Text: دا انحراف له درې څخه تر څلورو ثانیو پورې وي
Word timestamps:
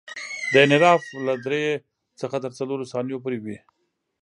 دا 0.51 0.59
انحراف 0.65 1.03
له 1.25 1.33
درې 1.45 1.63
څخه 2.21 2.37
تر 2.45 2.51
څلورو 2.59 2.89
ثانیو 2.91 3.21
پورې 3.23 3.37
وي 3.43 3.57